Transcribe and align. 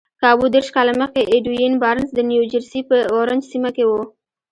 کابو 0.21 0.45
دېرش 0.53 0.69
کاله 0.75 0.93
مخکې 1.01 1.21
ايډوين 1.31 1.73
بارنس 1.81 2.09
د 2.15 2.19
نيوجرسي 2.29 2.81
په 2.89 2.97
اورنج 3.13 3.43
سيمه 3.51 3.69
کې 3.75 3.83
و. 3.89 3.91